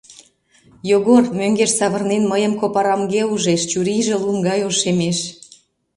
Йогор, 0.89 1.23
мӧҥгеш 1.39 1.71
савырнен, 1.79 2.23
мыйым 2.31 2.53
капорамге 2.61 3.21
ужеш, 3.33 3.61
чурийже 3.71 4.15
лум 4.23 4.37
гай 4.47 4.59
ошемеш. 4.69 5.17